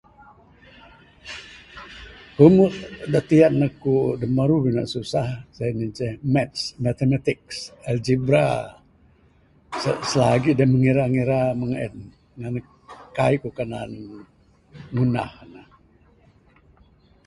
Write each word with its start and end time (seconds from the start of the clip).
Puan 2.35 2.51
mu 2.57 2.65
de 3.11 3.19
tiyan 3.29 3.55
eku, 3.67 3.95
de 4.19 4.25
meru 4.35 4.55
bina 4.65 4.83
susah 4.93 5.27
sien 5.55 5.77
ce 5.97 6.07
Maths, 6.33 6.61
Matematiks, 6.85 7.57
algebra, 7.89 8.45
se-selagi 9.81 10.49
edep 10.53 10.69
ngira-ngira 10.81 11.39
mung 11.59 11.73
sien, 11.77 11.95
ngan 12.37 12.51
ne, 12.55 12.61
kaik 13.17 13.39
ku 13.43 13.49
kanan, 13.57 13.91
ngundah 14.93 15.31
ne. 15.53 15.61